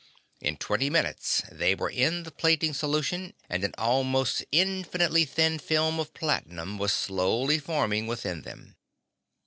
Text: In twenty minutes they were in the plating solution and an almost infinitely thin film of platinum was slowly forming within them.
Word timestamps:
In 0.39 0.57
twenty 0.57 0.89
minutes 0.89 1.43
they 1.51 1.75
were 1.75 1.91
in 1.91 2.23
the 2.23 2.31
plating 2.31 2.73
solution 2.73 3.33
and 3.47 3.63
an 3.63 3.75
almost 3.77 4.43
infinitely 4.51 5.25
thin 5.25 5.59
film 5.59 5.99
of 5.99 6.15
platinum 6.15 6.79
was 6.79 6.91
slowly 6.91 7.59
forming 7.59 8.07
within 8.07 8.41
them. 8.41 8.77